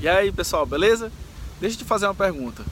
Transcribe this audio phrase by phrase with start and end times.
[0.00, 1.10] E aí pessoal, beleza?
[1.60, 2.64] Deixa eu te fazer uma pergunta.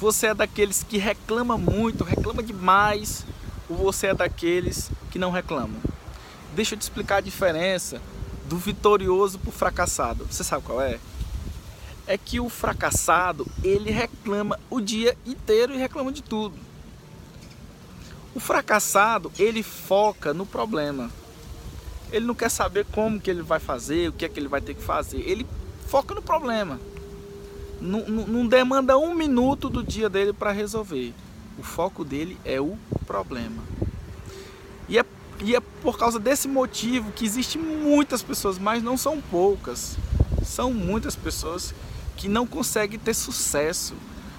[0.00, 3.24] Você é daqueles que reclama muito, reclama demais,
[3.70, 5.80] ou você é daqueles que não reclamam?
[6.56, 8.02] Deixa eu te explicar a diferença
[8.48, 10.26] do vitorioso para o fracassado.
[10.28, 10.98] Você sabe qual é?
[12.04, 16.56] É que o fracassado, ele reclama o dia inteiro e reclama de tudo.
[18.34, 21.12] O fracassado, ele foca no problema.
[22.10, 24.60] Ele não quer saber como que ele vai fazer, o que é que ele vai
[24.60, 25.20] ter que fazer.
[25.20, 25.46] Ele
[25.86, 26.80] foca no problema.
[27.80, 31.12] Não, não, não demanda um minuto do dia dele para resolver.
[31.58, 33.62] O foco dele é o problema.
[34.88, 35.04] E é,
[35.40, 39.96] e é por causa desse motivo que existem muitas pessoas, mas não são poucas.
[40.44, 41.74] São muitas pessoas
[42.16, 43.94] que não conseguem ter sucesso,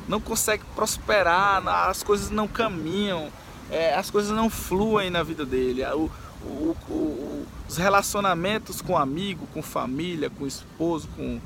[0.07, 3.29] não conseguem prosperar, as coisas não caminham,
[3.69, 5.83] é, as coisas não fluem na vida dele.
[5.85, 6.09] O,
[6.45, 11.39] o, o, os relacionamentos com amigo, com família, com esposo, com,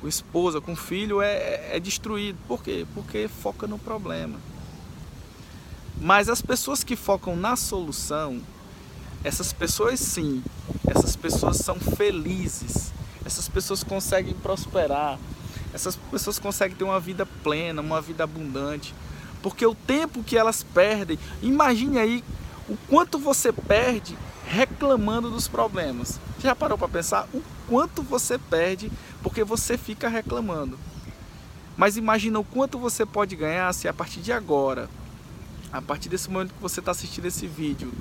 [0.00, 2.38] com esposa, com filho é, é destruído.
[2.46, 2.86] Por quê?
[2.94, 4.38] Porque foca no problema.
[6.00, 8.40] Mas as pessoas que focam na solução,
[9.24, 10.42] essas pessoas sim,
[10.86, 12.92] essas pessoas são felizes,
[13.24, 15.18] essas pessoas conseguem prosperar,
[15.72, 18.94] essas pessoas conseguem ter uma vida plena, uma vida abundante.
[19.42, 22.24] Porque o tempo que elas perdem, imagine aí
[22.68, 26.20] o quanto você perde reclamando dos problemas.
[26.38, 28.90] Já parou para pensar o quanto você perde
[29.22, 30.78] porque você fica reclamando?
[31.76, 34.88] Mas imagina o quanto você pode ganhar se a partir de agora,
[35.72, 37.92] a partir desse momento que você está assistindo esse vídeo,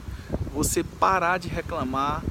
[0.53, 2.23] você parar de reclamar,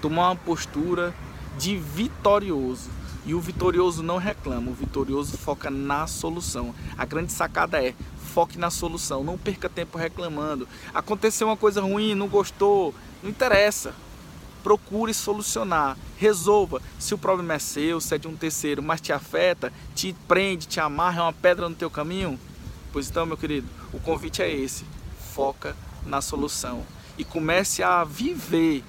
[0.00, 1.14] tomar uma postura
[1.58, 2.88] de vitorioso.
[3.26, 6.72] E o vitorioso não reclama, o vitorioso foca na solução.
[6.96, 7.92] A grande sacada é
[8.32, 10.68] foque na solução, não perca tempo reclamando.
[10.94, 12.94] Aconteceu uma coisa ruim, não gostou,
[13.26, 13.92] não interessa.
[14.62, 16.80] Procure solucionar, resolva.
[16.98, 20.66] Se o problema é seu, se é de um terceiro, mas te afeta, te prende,
[20.66, 22.38] te amarra, é uma pedra no teu caminho,
[22.92, 24.84] pois então, meu querido, o convite é esse.
[25.34, 26.84] Foca na solução
[27.18, 28.82] e comece a viver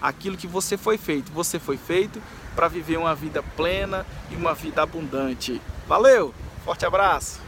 [0.00, 1.30] aquilo que você foi feito.
[1.32, 2.20] Você foi feito
[2.54, 5.60] para viver uma vida plena e uma vida abundante.
[5.86, 6.34] Valeu!
[6.64, 7.40] Forte abraço!